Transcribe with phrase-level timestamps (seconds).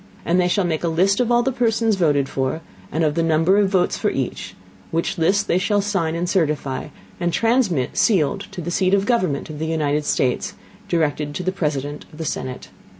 [0.25, 2.61] And they shall make a List of all the Persons voted for,
[2.91, 4.55] and of the Number of Votes for each;
[4.89, 6.87] which List they shall sign and certify,
[7.19, 10.55] and transmit sealed to the Seat of the Government of the United States,
[10.89, 12.69] directed to the President of the Senate.